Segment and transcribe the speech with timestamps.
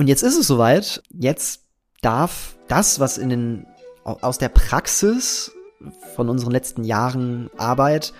[0.00, 1.02] Und jetzt ist es soweit.
[1.10, 1.60] Jetzt
[2.00, 3.66] darf das, was in den,
[4.02, 5.52] aus der Praxis
[6.16, 8.14] von unseren letzten Jahren Arbeit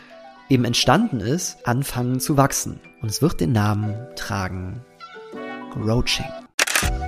[0.51, 2.81] eben entstanden ist, anfangen zu wachsen.
[3.01, 4.85] Und es wird den Namen tragen
[5.75, 6.27] Roaching.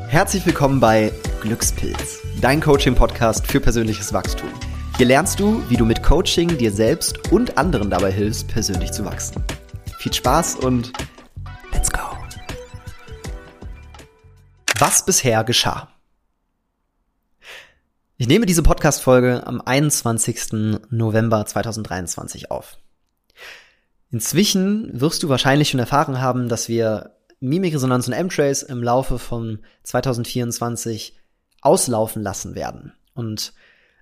[0.08, 1.12] Herzlich willkommen bei
[1.42, 4.48] Glückspilz, dein Coaching-Podcast für persönliches Wachstum.
[4.96, 9.04] Hier lernst du, wie du mit Coaching dir selbst und anderen dabei hilfst, persönlich zu
[9.04, 9.44] wachsen.
[9.98, 10.94] Viel Spaß und
[14.78, 15.88] Was bisher geschah.
[18.16, 20.80] Ich nehme diese Podcast-Folge am 21.
[20.90, 22.78] November 2023 auf.
[24.10, 29.60] Inzwischen wirst du wahrscheinlich schon erfahren haben, dass wir Mimikresonanz und M-Trace im Laufe von
[29.82, 31.18] 2024
[31.60, 32.92] auslaufen lassen werden.
[33.14, 33.52] Und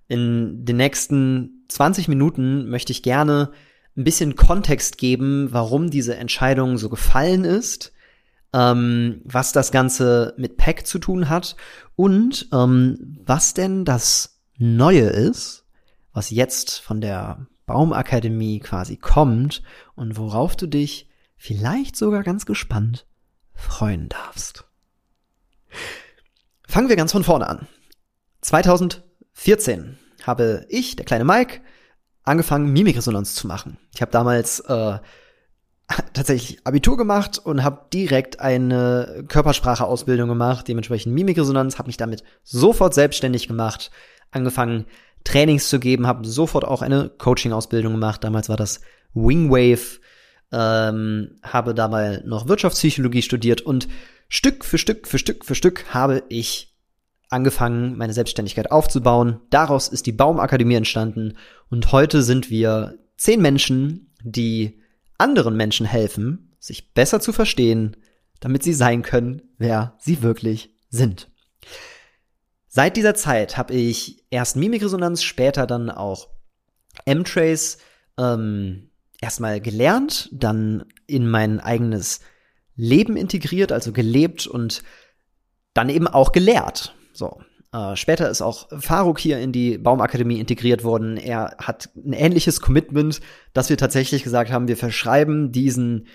[0.08, 3.52] in den nächsten 20 Minuten möchte ich gerne
[3.96, 7.92] ein bisschen Kontext geben, warum diese Entscheidung so gefallen ist,
[8.52, 11.56] ähm, was das Ganze mit Pack zu tun hat
[11.96, 15.64] und ähm, was denn das Neue ist,
[16.12, 19.62] was jetzt von der Baumakademie quasi kommt
[19.94, 23.06] und worauf du dich vielleicht sogar ganz gespannt
[23.54, 24.64] freuen darfst.
[26.66, 27.68] Fangen wir ganz von vorne an.
[28.42, 31.60] 2014 habe ich, der kleine Mike,
[32.22, 33.78] angefangen, Mimikresonanz zu machen.
[33.94, 34.98] Ich habe damals äh,
[36.12, 42.94] tatsächlich Abitur gemacht und habe direkt eine Körpersprache-Ausbildung gemacht, dementsprechend Mimikresonanz, habe mich damit sofort
[42.94, 43.90] selbstständig gemacht,
[44.30, 44.86] angefangen
[45.24, 48.24] Trainings zu geben, habe sofort auch eine Coaching-Ausbildung gemacht.
[48.24, 48.80] Damals war das
[49.14, 50.00] Wingwave,
[50.52, 53.88] ähm, habe dabei noch Wirtschaftspsychologie studiert und
[54.28, 56.76] Stück für Stück für Stück für Stück habe ich
[57.28, 59.40] angefangen, meine Selbstständigkeit aufzubauen.
[59.50, 61.36] Daraus ist die Baumakademie entstanden
[61.68, 64.79] und heute sind wir zehn Menschen, die
[65.20, 67.96] anderen Menschen helfen, sich besser zu verstehen,
[68.40, 71.30] damit sie sein können, wer sie wirklich sind.
[72.66, 76.28] Seit dieser Zeit habe ich erst Mimikresonanz, später dann auch
[77.04, 77.78] M-Trace
[78.18, 82.20] ähm, erstmal gelernt, dann in mein eigenes
[82.76, 84.82] Leben integriert, also gelebt und
[85.74, 86.94] dann eben auch gelehrt.
[87.12, 87.40] So.
[87.72, 91.16] Äh, später ist auch Faruk hier in die Baumakademie integriert worden.
[91.16, 93.20] Er hat ein ähnliches Commitment,
[93.52, 96.06] dass wir tatsächlich gesagt haben, wir verschreiben diesen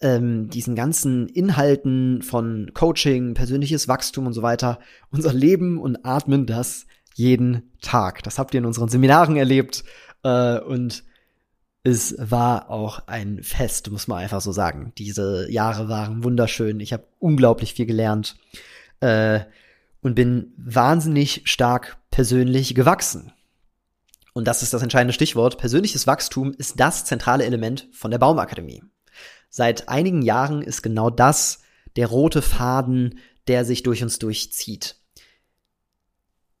[0.00, 4.78] ähm, diesen ganzen Inhalten von Coaching, persönliches Wachstum und so weiter
[5.10, 8.22] unser Leben und atmen das jeden Tag.
[8.22, 9.84] Das habt ihr in unseren Seminaren erlebt
[10.22, 11.02] äh, und
[11.82, 14.92] es war auch ein Fest, muss man einfach so sagen.
[14.98, 16.80] Diese Jahre waren wunderschön.
[16.80, 18.36] Ich habe unglaublich viel gelernt.
[19.00, 19.40] Äh,
[20.06, 23.32] und bin wahnsinnig stark persönlich gewachsen.
[24.34, 25.58] Und das ist das entscheidende Stichwort.
[25.58, 28.84] Persönliches Wachstum ist das zentrale Element von der Baumakademie.
[29.50, 31.62] Seit einigen Jahren ist genau das
[31.96, 33.18] der rote Faden,
[33.48, 34.96] der sich durch uns durchzieht.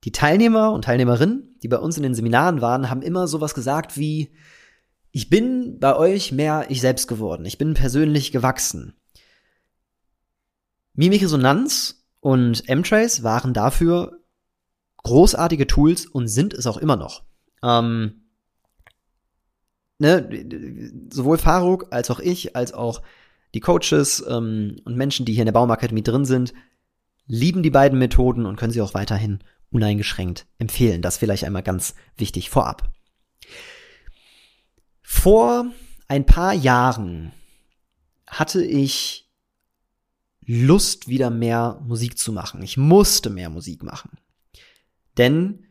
[0.02, 3.96] Die Teilnehmer und Teilnehmerinnen, die bei uns in den Seminaren waren, haben immer sowas gesagt
[3.96, 4.32] wie,
[5.12, 7.44] ich bin bei euch mehr ich selbst geworden.
[7.44, 8.94] Ich bin persönlich gewachsen.
[10.94, 11.95] Mimikresonanz
[12.26, 14.18] und M-Trace waren dafür
[15.04, 17.22] großartige Tools und sind es auch immer noch.
[17.62, 18.24] Ähm,
[19.98, 23.00] ne, sowohl Faruk als auch ich, als auch
[23.54, 26.52] die Coaches ähm, und Menschen, die hier in der Baumakademie drin sind,
[27.28, 29.38] lieben die beiden Methoden und können sie auch weiterhin
[29.70, 31.02] uneingeschränkt empfehlen.
[31.02, 32.90] Das vielleicht einmal ganz wichtig vorab.
[35.00, 35.66] Vor
[36.08, 37.30] ein paar Jahren
[38.26, 39.25] hatte ich
[40.46, 42.62] Lust, wieder mehr Musik zu machen.
[42.62, 44.10] Ich musste mehr Musik machen.
[45.18, 45.64] Denn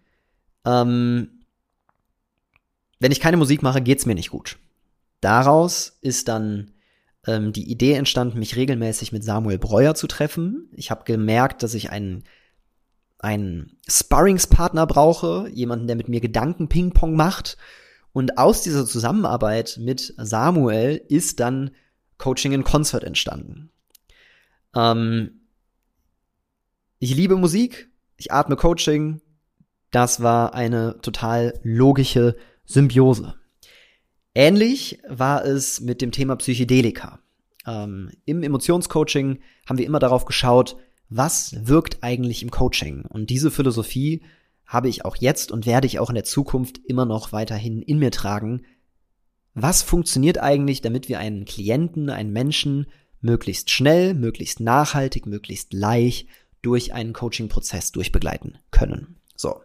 [0.65, 1.29] ähm,
[2.99, 4.57] wenn ich keine Musik mache, geht's mir nicht gut.
[5.21, 6.71] Daraus ist dann
[7.25, 10.69] ähm, die Idee entstanden, mich regelmäßig mit Samuel Breuer zu treffen.
[10.73, 12.23] Ich habe gemerkt, dass ich einen
[13.19, 17.57] einen Sparringspartner brauche, jemanden, der mit mir Gedanken Ping-Pong macht.
[18.11, 21.71] Und aus dieser Zusammenarbeit mit Samuel ist dann
[22.17, 23.71] Coaching in Concert entstanden.
[24.75, 25.41] Ähm,
[26.99, 29.21] ich liebe Musik, ich atme Coaching.
[29.91, 32.35] Das war eine total logische
[32.65, 33.35] Symbiose.
[34.33, 37.19] Ähnlich war es mit dem Thema Psychedelika.
[37.65, 40.75] Ähm, Im Emotionscoaching haben wir immer darauf geschaut,
[41.09, 43.05] was wirkt eigentlich im Coaching.
[43.05, 44.23] Und diese Philosophie
[44.65, 47.99] habe ich auch jetzt und werde ich auch in der Zukunft immer noch weiterhin in
[47.99, 48.63] mir tragen.
[49.53, 52.87] Was funktioniert eigentlich, damit wir einen Klienten, einen Menschen
[53.25, 56.27] möglichst schnell, möglichst nachhaltig, möglichst leicht
[56.61, 59.17] durch einen Coaching-Prozess durchbegleiten können.
[59.35, 59.61] So.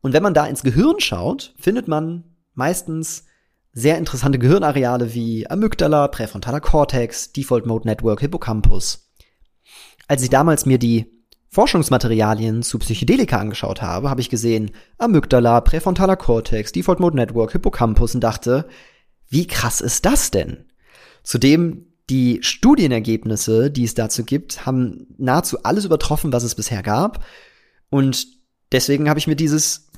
[0.00, 2.24] Und wenn man da ins Gehirn schaut, findet man
[2.54, 3.24] meistens
[3.72, 9.10] sehr interessante Gehirnareale wie Amygdala, präfrontaler Cortex, Default Mode Network, Hippocampus.
[10.08, 11.12] als ich damals mir die
[11.50, 18.14] Forschungsmaterialien zu Psychedelika angeschaut habe, habe ich gesehen Amygdala, präfrontaler Cortex, Default Mode Network, Hippocampus
[18.14, 18.68] und dachte,
[19.28, 20.66] wie krass ist das denn?
[21.22, 27.24] Zudem die Studienergebnisse, die es dazu gibt, haben nahezu alles übertroffen, was es bisher gab.
[27.90, 28.26] Und
[28.72, 29.88] deswegen habe ich mir dieses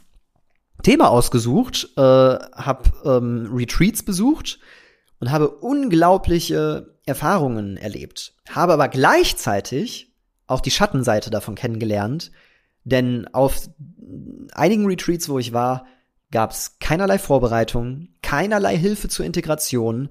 [0.83, 4.59] Thema ausgesucht, äh, habe ähm, Retreats besucht
[5.21, 10.15] und habe unglaubliche Erfahrungen erlebt, habe aber gleichzeitig
[10.47, 12.31] auch die Schattenseite davon kennengelernt,
[12.85, 13.69] denn auf
[14.53, 15.87] einigen Retreats, wo ich war,
[16.31, 20.11] gab es keinerlei Vorbereitung, keinerlei Hilfe zur Integration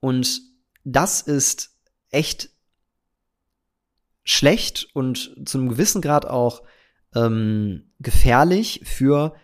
[0.00, 0.40] und
[0.84, 1.76] das ist
[2.10, 2.50] echt
[4.22, 6.62] schlecht und zu einem gewissen Grad auch
[7.14, 9.34] ähm, gefährlich für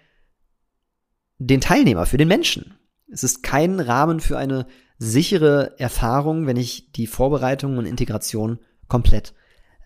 [1.38, 2.78] den Teilnehmer, für den Menschen.
[3.10, 4.66] Es ist kein Rahmen für eine
[4.98, 8.58] sichere Erfahrung, wenn ich die Vorbereitung und Integration
[8.88, 9.34] komplett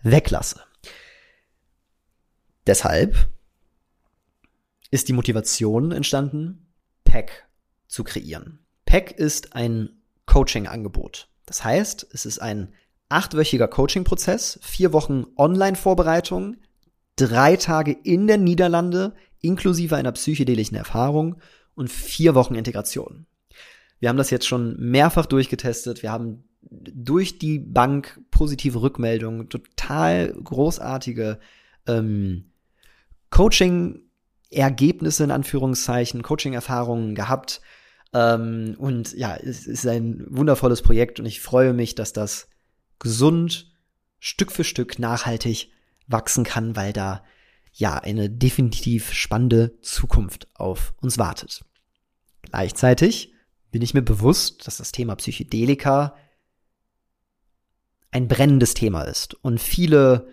[0.03, 0.61] weglasse.
[2.67, 3.29] Deshalb
[4.91, 6.67] ist die Motivation entstanden,
[7.03, 7.47] PEC
[7.87, 8.59] zu kreieren.
[8.85, 11.29] PEC ist ein Coaching-Angebot.
[11.45, 12.73] Das heißt, es ist ein
[13.09, 16.57] achtwöchiger Coaching-Prozess, vier Wochen Online-Vorbereitung,
[17.15, 21.37] drei Tage in der Niederlande inklusive einer psychedelischen Erfahrung
[21.75, 23.27] und vier Wochen Integration.
[23.99, 26.01] Wir haben das jetzt schon mehrfach durchgetestet.
[26.03, 31.39] Wir haben durch die Bank positive Rückmeldungen, total großartige
[31.87, 32.51] ähm,
[33.29, 37.61] Coaching-Ergebnisse in Anführungszeichen, Coaching-Erfahrungen gehabt.
[38.15, 42.47] Ähm, und ja, es ist ein wundervolles Projekt und ich freue mich, dass das
[42.97, 43.73] gesund,
[44.19, 45.69] Stück für Stück nachhaltig
[46.07, 47.25] wachsen kann, weil da
[47.73, 51.65] ja eine definitiv spannende Zukunft auf uns wartet.
[52.43, 53.33] Gleichzeitig
[53.71, 56.15] bin ich mir bewusst, dass das Thema Psychedelika
[58.11, 60.29] ein brennendes Thema ist und viele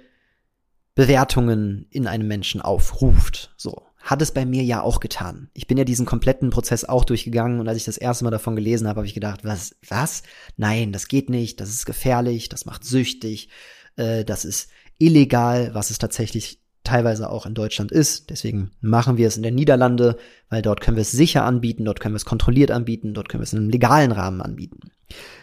[0.95, 3.53] Bewertungen in einem Menschen aufruft.
[3.57, 3.83] So.
[4.03, 5.49] Hat es bei mir ja auch getan.
[5.55, 8.57] Ich bin ja diesen kompletten Prozess auch durchgegangen und als ich das erste Mal davon
[8.57, 10.25] gelesen habe, habe ich gedacht, was, was?
[10.57, 13.49] Nein, das geht nicht, das ist gefährlich, das macht süchtig,
[13.97, 18.31] äh, das ist illegal, was es tatsächlich teilweise auch in Deutschland ist.
[18.31, 22.01] Deswegen machen wir es in der Niederlande, weil dort können wir es sicher anbieten, dort
[22.01, 24.81] können wir es kontrolliert anbieten, dort können wir es in einem legalen Rahmen anbieten.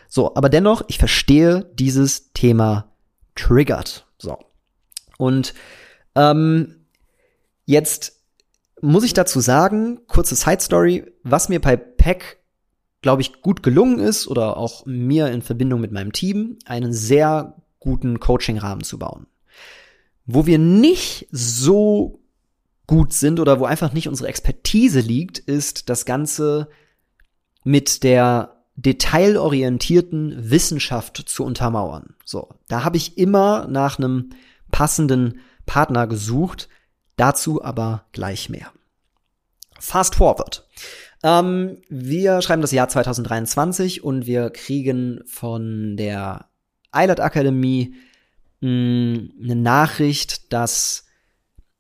[0.10, 2.92] So, aber dennoch, ich verstehe dieses Thema
[3.36, 4.06] triggert.
[4.18, 4.38] So.
[5.18, 5.54] Und
[6.16, 6.86] ähm,
[7.66, 8.19] jetzt
[8.81, 12.40] muss ich dazu sagen, kurze Side Story, was mir bei Pack
[13.02, 17.56] glaube ich, gut gelungen ist oder auch mir in Verbindung mit meinem Team, einen sehr
[17.80, 19.28] guten Coaching-Rahmen zu bauen.
[20.26, 22.22] Wo wir nicht so
[22.88, 26.70] gut sind oder wo einfach nicht unsere Expertise liegt, ist das Ganze
[27.64, 32.16] mit der detailorientierten Wissenschaft zu untermauern.
[32.26, 34.31] So, da habe ich immer nach einem
[34.72, 36.70] passenden Partner gesucht,
[37.19, 38.71] dazu aber gleich mehr.
[39.80, 40.68] Fast forward.
[41.24, 46.45] Ähm, wir schreiben das Jahr 2023 und wir kriegen von der
[46.92, 47.95] Eilert Akademie
[48.62, 51.06] mh, eine Nachricht, dass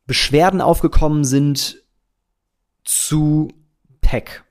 [0.05, 1.83] Beschwerden aufgekommen sind
[2.83, 3.49] zu
[4.01, 4.43] PEC.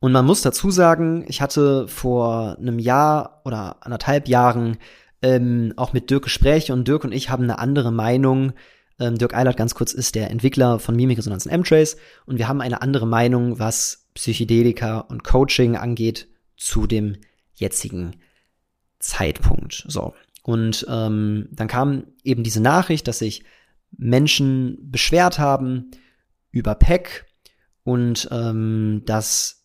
[0.00, 4.78] Und man muss dazu sagen, ich hatte vor einem Jahr oder anderthalb Jahren
[5.22, 8.52] ähm, auch mit Dirk Gespräche und Dirk und ich haben eine andere Meinung.
[9.00, 11.96] Ähm, Dirk Eilert ganz kurz ist der Entwickler von Mimikresonanz und M-Trace
[12.26, 17.16] und wir haben eine andere Meinung, was Psychedelika und Coaching angeht zu dem
[17.54, 18.16] jetzigen
[19.00, 19.84] Zeitpunkt.
[19.88, 20.14] So.
[20.42, 23.44] Und ähm, dann kam eben diese Nachricht, dass sich
[23.96, 25.90] Menschen beschwert haben
[26.50, 27.26] über PEC
[27.82, 29.64] und ähm, dass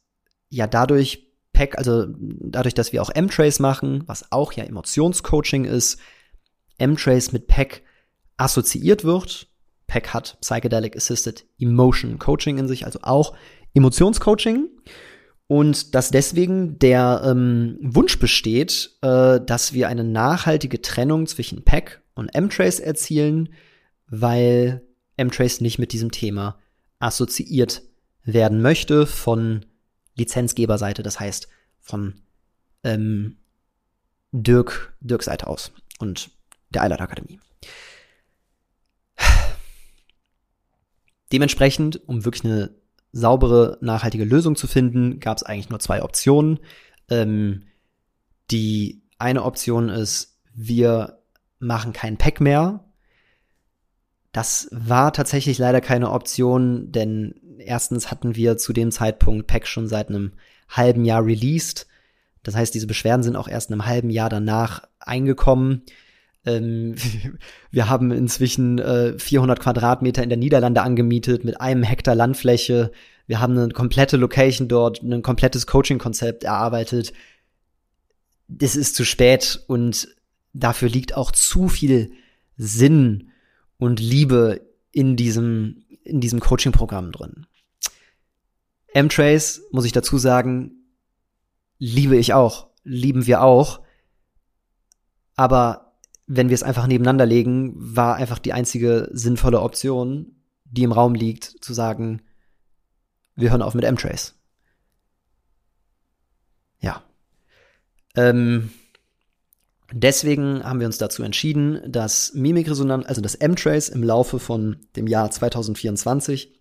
[0.49, 5.99] ja dadurch PEC, also dadurch, dass wir auch M-Trace machen, was auch ja Emotionscoaching ist,
[6.77, 7.83] M-Trace mit PEC
[8.39, 9.47] assoziiert wird.
[9.87, 13.35] PEC hat Psychedelic Assisted Emotion Coaching in sich, also auch
[13.73, 14.69] Emotionscoaching.
[15.47, 22.01] Und dass deswegen der ähm, Wunsch besteht, äh, dass wir eine nachhaltige Trennung zwischen PEC
[22.13, 23.49] und M-Trace erzielen,
[24.07, 24.83] weil
[25.17, 26.59] M-Trace nicht mit diesem Thema
[26.99, 27.81] assoziiert
[28.23, 29.65] werden möchte von
[30.15, 31.47] Lizenzgeberseite, das heißt
[31.79, 32.21] von
[32.83, 33.37] ähm,
[34.31, 36.29] Dirk, Dirk Seite aus und
[36.69, 37.39] der Eilert Akademie.
[41.31, 42.71] Dementsprechend, um wirklich eine
[43.11, 46.59] saubere, nachhaltige Lösung zu finden, gab es eigentlich nur zwei Optionen.
[47.09, 47.63] Ähm,
[48.51, 51.19] die eine Option ist, wir
[51.59, 52.85] machen kein Pack mehr.
[54.31, 59.87] Das war tatsächlich leider keine Option, denn erstens hatten wir zu dem Zeitpunkt Pack schon
[59.87, 60.33] seit einem
[60.69, 61.87] halben Jahr released.
[62.43, 65.83] Das heißt, diese Beschwerden sind auch erst in einem halben Jahr danach eingekommen.
[66.45, 66.95] Ähm,
[67.71, 72.91] wir haben inzwischen äh, 400 Quadratmeter in der Niederlande angemietet mit einem Hektar Landfläche.
[73.27, 77.13] Wir haben eine komplette Location dort, ein komplettes Coaching-Konzept erarbeitet.
[78.47, 80.07] Das ist zu spät und
[80.53, 82.11] dafür liegt auch zu viel
[82.57, 83.29] Sinn
[83.77, 87.45] und Liebe in diesem, in diesem Coaching-Programm drin.
[88.93, 90.71] M-Trace, muss ich dazu sagen,
[91.77, 93.81] liebe ich auch, lieben wir auch.
[95.35, 95.88] Aber
[96.31, 101.15] wenn wir es einfach nebeneinander legen, war einfach die einzige sinnvolle Option, die im Raum
[101.15, 102.21] liegt, zu sagen,
[103.35, 104.35] wir hören auf mit M-Trace.
[106.81, 107.01] Ja.
[108.15, 108.69] Ähm,
[109.91, 115.07] deswegen haben wir uns dazu entschieden, dass Mimikresonanz, also das M-Trace im Laufe von dem
[115.07, 116.53] Jahr 2024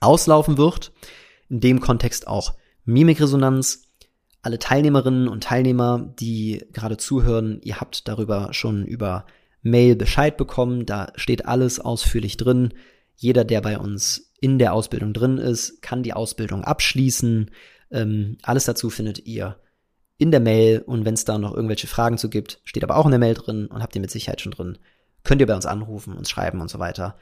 [0.00, 0.92] auslaufen wird.
[1.48, 2.54] In dem Kontext auch
[2.84, 3.82] Mimikresonanz.
[4.42, 9.24] Alle Teilnehmerinnen und Teilnehmer, die gerade zuhören, ihr habt darüber schon über
[9.62, 10.84] Mail Bescheid bekommen.
[10.84, 12.74] Da steht alles ausführlich drin.
[13.14, 17.52] Jeder, der bei uns in der Ausbildung drin ist, kann die Ausbildung abschließen.
[17.92, 19.60] Ähm, alles dazu findet ihr
[20.18, 23.06] in der Mail und wenn es da noch irgendwelche Fragen zu gibt, steht aber auch
[23.06, 24.78] in der Mail drin und habt ihr mit Sicherheit schon drin,
[25.24, 27.16] könnt ihr bei uns anrufen, uns schreiben und so weiter.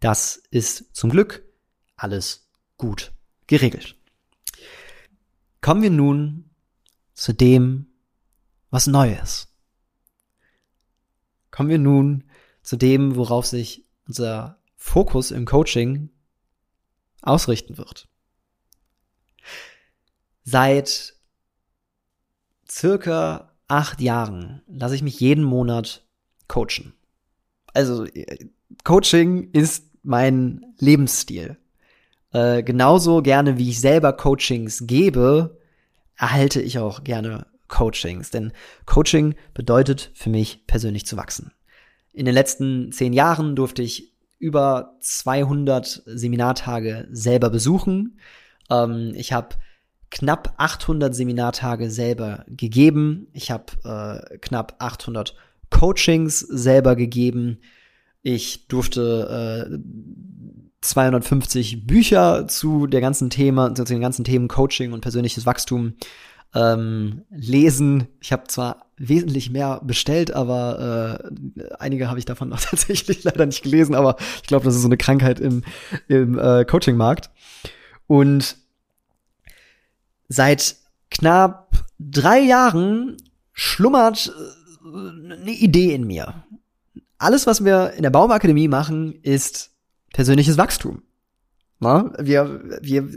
[0.00, 1.44] Das ist zum Glück
[1.96, 3.12] alles gut
[3.46, 3.96] geregelt.
[5.60, 6.45] Kommen wir nun
[7.16, 7.86] zu dem,
[8.70, 9.48] was neu ist.
[11.50, 12.24] Kommen wir nun
[12.62, 16.10] zu dem, worauf sich unser Fokus im Coaching
[17.22, 18.08] ausrichten wird.
[20.44, 21.14] Seit
[22.70, 26.06] circa acht Jahren lasse ich mich jeden Monat
[26.46, 26.94] coachen.
[27.72, 28.06] Also
[28.84, 31.56] Coaching ist mein Lebensstil.
[32.32, 35.58] Äh, genauso gerne wie ich selber Coachings gebe,
[36.16, 38.30] erhalte ich auch gerne Coachings.
[38.30, 38.52] Denn
[38.84, 41.52] Coaching bedeutet für mich persönlich zu wachsen.
[42.12, 48.18] In den letzten zehn Jahren durfte ich über 200 Seminartage selber besuchen.
[48.70, 49.56] Ähm, ich habe
[50.10, 53.28] knapp 800 Seminartage selber gegeben.
[53.32, 55.34] Ich habe äh, knapp 800
[55.70, 57.58] Coachings selber gegeben.
[58.22, 59.78] Ich durfte äh,
[60.80, 65.94] 250 Bücher zu der ganzen Thema, zu den ganzen Themen Coaching und persönliches Wachstum
[66.54, 68.08] ähm, lesen.
[68.20, 73.46] Ich habe zwar wesentlich mehr bestellt, aber äh, einige habe ich davon noch tatsächlich leider
[73.46, 75.62] nicht gelesen, aber ich glaube, das ist so eine Krankheit im,
[76.08, 77.30] im äh, Coaching-Markt.
[78.06, 78.56] Und
[80.28, 80.76] seit
[81.10, 83.16] knapp drei Jahren
[83.52, 84.32] schlummert
[84.84, 86.44] äh, eine Idee in mir.
[87.18, 89.75] Alles, was wir in der Baumakademie machen, ist
[90.16, 91.02] persönliches Wachstum.
[91.78, 92.10] Na?
[92.18, 93.10] Wir, wir,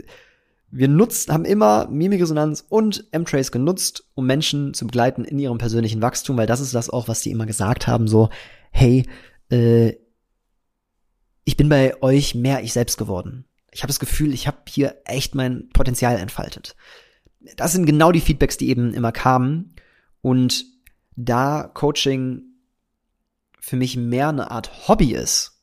[0.70, 6.02] wir nutzen, haben immer Mimikresonanz und M-Trace genutzt, um Menschen zu begleiten in ihrem persönlichen
[6.02, 8.28] Wachstum, weil das ist das auch, was die immer gesagt haben, so,
[8.70, 9.08] hey,
[9.50, 9.94] äh,
[11.44, 13.46] ich bin bei euch mehr ich selbst geworden.
[13.72, 16.76] Ich habe das Gefühl, ich habe hier echt mein Potenzial entfaltet.
[17.56, 19.74] Das sind genau die Feedbacks, die eben immer kamen.
[20.20, 20.66] Und
[21.16, 22.42] da Coaching
[23.58, 25.59] für mich mehr eine Art Hobby ist,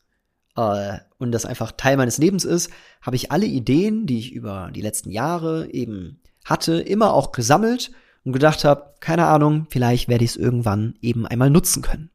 [0.58, 2.72] äh, und das einfach Teil meines Lebens ist,
[3.02, 7.92] habe ich alle Ideen, die ich über die letzten Jahre eben hatte, immer auch gesammelt
[8.26, 12.10] und gedacht habe, keine Ahnung, vielleicht werde ich es irgendwann eben einmal nutzen können.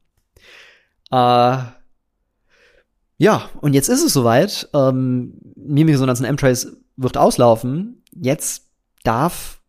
[1.11, 1.59] Äh,
[3.19, 4.69] ja, und jetzt ist es soweit.
[4.75, 8.03] Ähm, Mimikresonanz und M-Trace wird auslaufen.
[8.11, 8.69] Jetzt
[9.05, 9.61] darf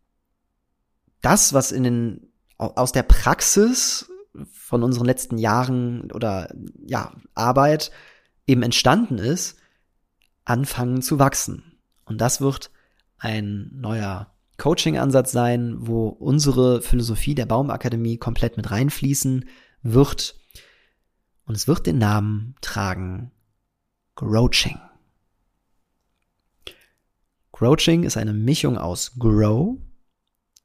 [1.22, 4.10] das, was in den, aus der Praxis
[4.52, 6.52] von unseren letzten Jahren oder
[6.84, 7.92] ja, Arbeit
[8.46, 9.58] eben entstanden ist,
[10.44, 11.78] anfangen zu wachsen.
[12.04, 12.70] Und das wird
[13.18, 19.48] ein neuer Coaching-Ansatz sein, wo unsere Philosophie der Baumakademie komplett mit reinfließen
[19.82, 20.36] wird.
[21.46, 23.32] Und es wird den Namen tragen
[24.14, 24.78] Growching.
[27.52, 29.78] Growching ist eine Mischung aus Grow,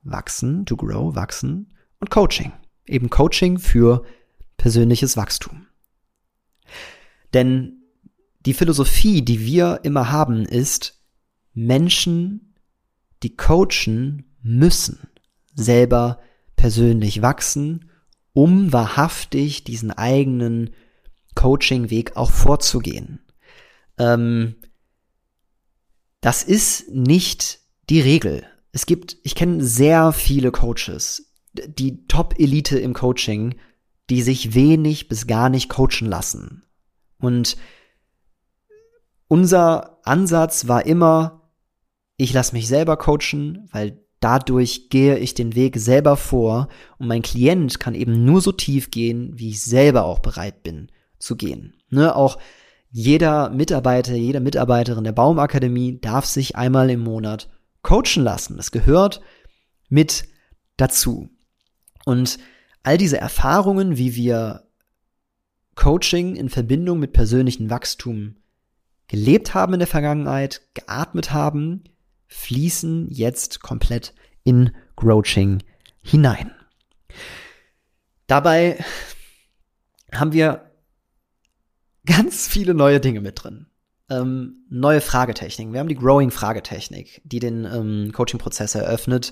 [0.04, 2.52] wachsen, to grow, wachsen und Coaching.
[2.86, 4.04] Eben Coaching für
[4.58, 5.69] persönliches Wachstum.
[7.34, 7.84] Denn
[8.46, 11.04] die Philosophie, die wir immer haben, ist,
[11.54, 12.56] Menschen,
[13.24, 15.10] die coachen, müssen
[15.54, 16.20] selber
[16.56, 17.92] persönlich wachsen,
[18.34, 20.72] um wahrhaftig diesen eigenen
[21.36, 23.20] Coaching-Weg auch vorzugehen.
[23.98, 24.56] Ähm,
[26.22, 27.60] das ist nicht
[27.90, 28.46] die Regel.
[28.72, 33.56] Es gibt, ich kenne sehr viele Coaches, die Top-Elite im Coaching,
[34.10, 36.64] die sich wenig bis gar nicht coachen lassen.
[37.20, 37.58] Und
[39.28, 41.52] unser Ansatz war immer,
[42.18, 47.22] ich lasse mich selber coachen, weil Dadurch gehe ich den Weg selber vor und mein
[47.22, 51.76] Klient kann eben nur so tief gehen, wie ich selber auch bereit bin zu gehen.
[51.90, 52.38] Ne, auch
[52.92, 57.50] jeder Mitarbeiter, jede Mitarbeiterin der Baumakademie darf sich einmal im Monat
[57.82, 58.58] coachen lassen.
[58.58, 59.22] Das gehört
[59.88, 60.26] mit
[60.76, 61.30] dazu.
[62.04, 62.40] Und
[62.84, 64.69] all diese Erfahrungen, wie wir
[65.80, 68.36] Coaching in Verbindung mit persönlichem Wachstum
[69.08, 71.86] gelebt haben in der Vergangenheit, geatmet haben,
[72.28, 75.64] fließen jetzt komplett in Growching
[76.02, 76.52] hinein.
[78.28, 78.84] Dabei
[80.14, 80.70] haben wir
[82.06, 83.68] ganz viele neue Dinge mit drin.
[84.10, 85.72] Ähm, neue Fragetechniken.
[85.72, 89.32] Wir haben die Growing-Fragetechnik, die den ähm, Coaching-Prozess eröffnet.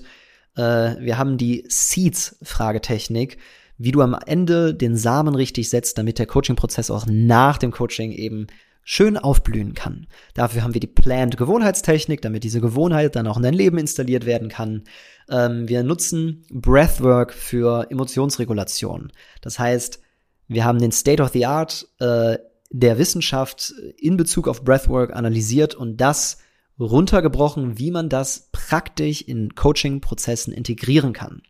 [0.56, 3.36] Äh, wir haben die Seeds-Fragetechnik,
[3.78, 8.12] wie du am Ende den Samen richtig setzt, damit der Coaching-Prozess auch nach dem Coaching
[8.12, 8.48] eben
[8.82, 10.06] schön aufblühen kann.
[10.34, 14.24] Dafür haben wir die Planned Gewohnheitstechnik, damit diese Gewohnheit dann auch in dein Leben installiert
[14.24, 14.84] werden kann.
[15.30, 19.12] Ähm, wir nutzen Breathwork für Emotionsregulation.
[19.42, 20.00] Das heißt,
[20.48, 22.38] wir haben den State of the Art äh,
[22.70, 26.38] der Wissenschaft in Bezug auf Breathwork analysiert und das
[26.78, 31.42] runtergebrochen, wie man das praktisch in Coaching-Prozessen integrieren kann.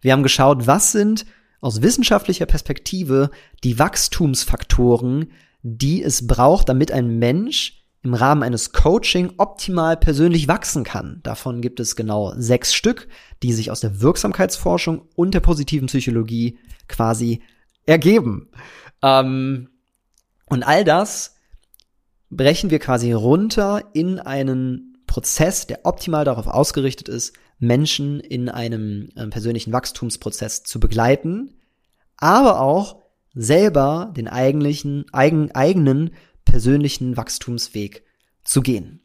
[0.00, 1.26] Wir haben geschaut, was sind
[1.60, 3.30] aus wissenschaftlicher Perspektive
[3.64, 10.84] die Wachstumsfaktoren, die es braucht, damit ein Mensch im Rahmen eines Coaching optimal persönlich wachsen
[10.84, 11.20] kann.
[11.24, 13.08] Davon gibt es genau sechs Stück,
[13.42, 17.42] die sich aus der Wirksamkeitsforschung und der positiven Psychologie quasi
[17.86, 18.50] ergeben.
[19.02, 19.68] Ähm,
[20.46, 21.34] und all das
[22.30, 29.10] brechen wir quasi runter in einen Prozess, der optimal darauf ausgerichtet ist, Menschen in einem
[29.16, 31.54] äh, persönlichen Wachstumsprozess zu begleiten,
[32.16, 33.02] aber auch
[33.34, 38.04] selber den eigentlichen, eigen, eigenen persönlichen Wachstumsweg
[38.44, 39.00] zu gehen.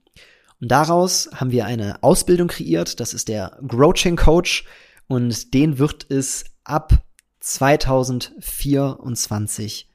[0.62, 4.66] Und daraus haben wir eine Ausbildung kreiert, das ist der Growing Coach
[5.08, 7.04] und den wird es ab
[7.42, 9.90] 2024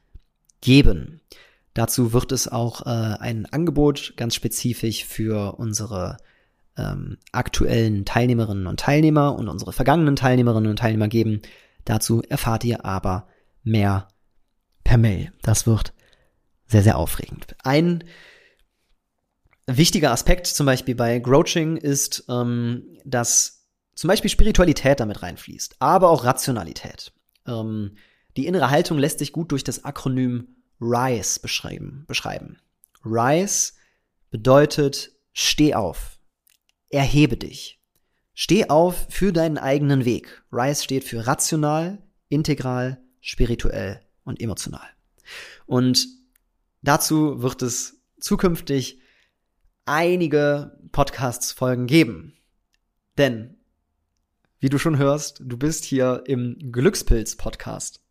[0.61, 1.19] geben.
[1.73, 6.17] Dazu wird es auch äh, ein Angebot ganz spezifisch für unsere
[6.79, 11.41] ähm, aktuellen Teilnehmerinnen und Teilnehmer und unsere vergangenen Teilnehmerinnen und Teilnehmer geben.
[11.85, 13.27] Dazu erfahrt ihr aber
[13.63, 14.07] mehr
[14.83, 15.31] per Mail.
[15.41, 15.93] Das wird
[16.65, 17.55] sehr, sehr aufregend.
[17.63, 18.03] Ein
[19.67, 26.09] wichtiger Aspekt zum Beispiel bei Grouching ist, ähm, dass zum Beispiel Spiritualität damit reinfließt, aber
[26.09, 27.11] auch Rationalität.
[27.45, 27.97] Ähm,
[28.37, 32.05] die innere Haltung lässt sich gut durch das Akronym RISE beschreiben.
[32.07, 32.57] beschreiben.
[33.03, 33.73] RISE
[34.29, 36.18] bedeutet steh auf,
[36.89, 37.79] erhebe dich.
[38.33, 40.43] Steh auf für deinen eigenen Weg.
[40.51, 44.87] RISE steht für rational, integral, spirituell und emotional.
[45.65, 46.07] Und
[46.81, 49.01] dazu wird es zukünftig
[49.85, 52.33] einige Podcasts-Folgen geben.
[53.17, 53.57] Denn,
[54.59, 58.01] wie du schon hörst, du bist hier im Glückspilz-Podcast.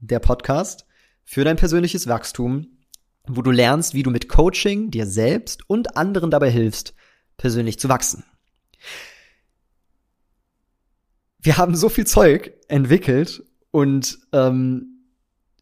[0.00, 0.86] Der Podcast
[1.24, 2.78] für dein persönliches Wachstum,
[3.26, 6.94] wo du lernst, wie du mit Coaching dir selbst und anderen dabei hilfst,
[7.38, 8.24] persönlich zu wachsen.
[11.40, 14.98] Wir haben so viel Zeug entwickelt und ähm,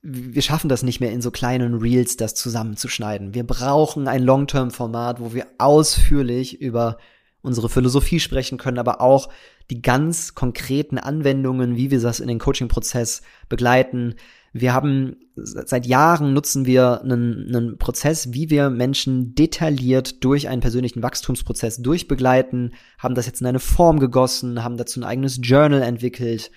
[0.02, 3.34] wir schaffen das nicht mehr in so kleinen Reels, das zusammenzuschneiden.
[3.34, 6.98] Wir brauchen ein Long-Term-Format, wo wir ausführlich über
[7.46, 9.28] unsere Philosophie sprechen können, aber auch
[9.70, 14.16] die ganz konkreten Anwendungen, wie wir das in den Coaching-Prozess begleiten.
[14.52, 20.62] Wir haben seit Jahren nutzen wir einen, einen Prozess, wie wir Menschen detailliert durch einen
[20.62, 25.82] persönlichen Wachstumsprozess durchbegleiten, haben das jetzt in eine Form gegossen, haben dazu ein eigenes Journal
[25.82, 26.50] entwickelt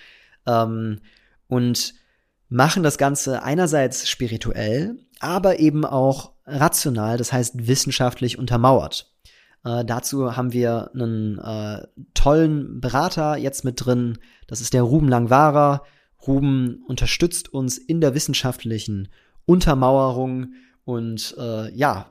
[0.46, 1.00] ähm,
[1.46, 1.94] und
[2.48, 9.12] machen das Ganze einerseits spirituell, aber eben auch rational, das heißt wissenschaftlich untermauert.
[9.64, 15.08] Äh, dazu haben wir einen äh, tollen Berater jetzt mit drin, das ist der Ruben
[15.08, 15.82] Langwara.
[16.26, 19.08] Ruben unterstützt uns in der wissenschaftlichen
[19.46, 22.10] Untermauerung und äh, ja,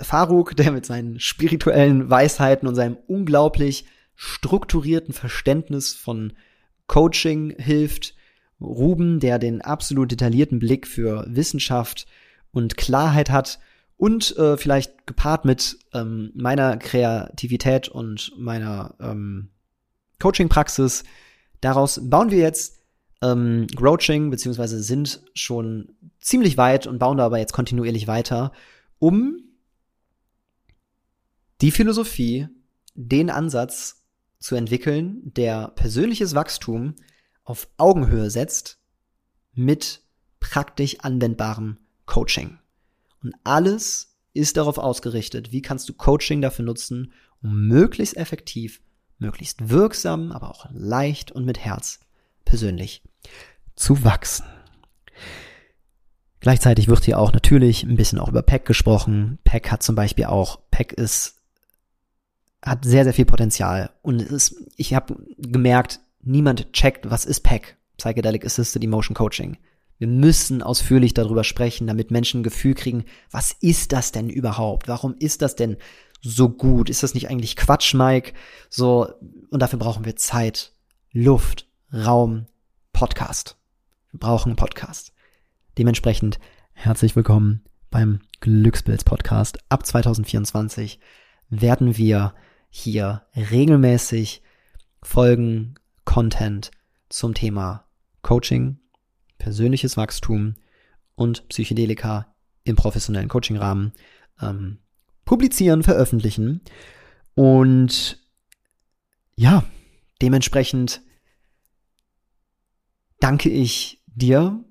[0.00, 6.32] Faruk, der mit seinen spirituellen Weisheiten und seinem unglaublich strukturierten Verständnis von
[6.86, 8.14] Coaching hilft,
[8.60, 12.06] Ruben, der den absolut detaillierten Blick für Wissenschaft
[12.50, 13.60] und Klarheit hat
[13.98, 19.50] und äh, vielleicht gepaart mit ähm, meiner Kreativität und meiner ähm,
[20.20, 21.04] Coaching-Praxis.
[21.60, 22.78] Daraus bauen wir jetzt
[23.20, 28.52] ähm, Grouching, beziehungsweise sind schon ziemlich weit und bauen da aber jetzt kontinuierlich weiter,
[29.00, 29.40] um
[31.60, 32.46] die Philosophie,
[32.94, 34.04] den Ansatz
[34.38, 36.94] zu entwickeln, der persönliches Wachstum
[37.42, 38.78] auf Augenhöhe setzt
[39.54, 40.02] mit
[40.38, 42.58] praktisch anwendbarem Coaching.
[43.22, 48.80] Und alles ist darauf ausgerichtet, wie kannst du Coaching dafür nutzen, um möglichst effektiv
[49.18, 52.00] möglichst wirksam, aber auch leicht und mit Herz
[52.44, 53.02] persönlich
[53.74, 54.44] zu wachsen.
[56.40, 59.38] Gleichzeitig wird hier auch natürlich ein bisschen auch über Pack gesprochen.
[59.44, 61.42] Pack hat zum Beispiel auch, Pack ist,
[62.62, 63.90] hat sehr, sehr viel Potenzial.
[64.02, 69.58] Und es ist, ich habe gemerkt, niemand checkt, was ist Pack, Psychedelic Assisted Emotion Coaching.
[69.98, 74.86] Wir müssen ausführlich darüber sprechen, damit Menschen ein Gefühl kriegen, was ist das denn überhaupt?
[74.86, 75.76] Warum ist das denn
[76.20, 76.88] so gut?
[76.88, 78.32] Ist das nicht eigentlich Quatsch, Mike?
[78.70, 79.12] So,
[79.50, 80.72] und dafür brauchen wir Zeit,
[81.12, 82.46] Luft, Raum,
[82.92, 83.56] Podcast.
[84.12, 85.12] Wir brauchen einen Podcast.
[85.78, 86.38] Dementsprechend
[86.72, 89.58] herzlich willkommen beim Glückspilz Podcast.
[89.68, 91.00] Ab 2024
[91.50, 92.34] werden wir
[92.70, 94.42] hier regelmäßig
[95.02, 96.70] Folgen, Content
[97.08, 97.84] zum Thema
[98.22, 98.78] Coaching,
[99.38, 100.56] persönliches Wachstum
[101.14, 103.92] und Psychedelika im professionellen Coachingrahmen
[104.40, 104.78] ähm,
[105.24, 106.60] publizieren, veröffentlichen.
[107.34, 108.18] Und
[109.36, 109.64] ja,
[110.20, 111.02] dementsprechend
[113.20, 114.64] danke ich dir,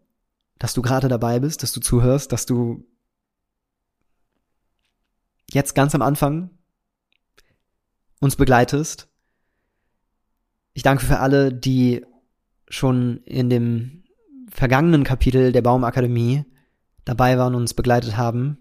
[0.58, 2.86] dass du gerade dabei bist, dass du zuhörst, dass du
[5.51, 6.49] jetzt ganz am Anfang
[8.19, 9.10] uns begleitest.
[10.73, 12.06] Ich danke für alle, die
[12.67, 14.03] schon in dem
[14.50, 16.46] vergangenen Kapitel der Baumakademie
[17.06, 18.58] dabei waren und uns begleitet haben.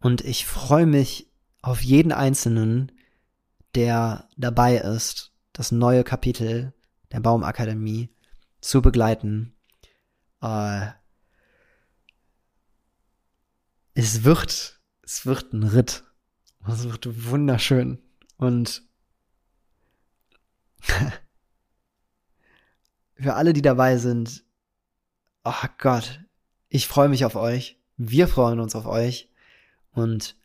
[0.00, 1.30] Und ich freue mich
[1.62, 2.92] auf jeden Einzelnen,
[3.74, 6.72] der dabei ist, das neue Kapitel
[7.12, 8.14] der Baumakademie
[8.60, 9.54] zu begleiten.
[10.40, 10.88] Äh,
[13.94, 16.04] es wird, es wird ein Ritt.
[16.66, 17.98] Es wird wunderschön.
[18.36, 18.82] Und
[23.14, 24.44] für alle, die dabei sind,
[25.44, 26.20] oh Gott,
[26.68, 27.78] ich freue mich auf euch.
[27.96, 29.30] Wir freuen uns auf euch.
[29.92, 30.36] Und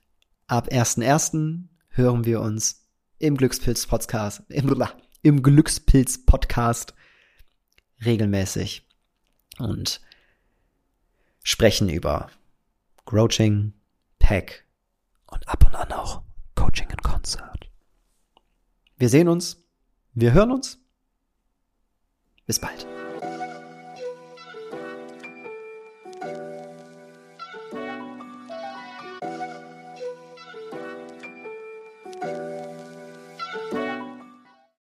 [0.47, 1.67] ab 1.1.
[1.89, 2.87] hören wir uns
[3.19, 4.83] im Glückspilz Podcast, im,
[5.21, 6.93] im Glückspilz Podcast
[8.03, 8.87] regelmäßig
[9.57, 10.01] und
[11.43, 12.29] sprechen über
[13.05, 13.73] Coaching,
[14.19, 14.65] Pack
[15.27, 16.23] und ab und an auch
[16.55, 17.69] Coaching in Concert.
[18.97, 19.63] Wir sehen uns,
[20.13, 20.79] wir hören uns.
[22.45, 22.94] Bis bald.